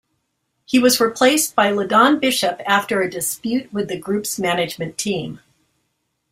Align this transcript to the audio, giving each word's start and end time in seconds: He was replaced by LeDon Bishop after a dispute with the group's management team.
He 0.65 0.79
was 0.79 0.99
replaced 0.99 1.53
by 1.55 1.69
LeDon 1.69 2.17
Bishop 2.19 2.59
after 2.65 3.03
a 3.03 3.07
dispute 3.07 3.71
with 3.71 3.87
the 3.87 3.99
group's 3.99 4.39
management 4.39 4.97
team. 4.97 5.41